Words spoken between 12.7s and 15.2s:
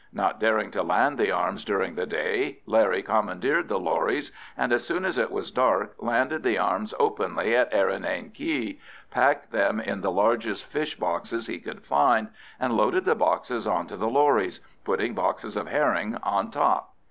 loaded the boxes on to the lorries, putting